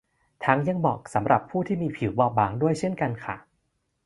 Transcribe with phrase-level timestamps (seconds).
[0.45, 3.35] ทั้งยังเหมาะสำหรับผู้ที่มีผิวบอบบางด้วยเช่นกันค่ะ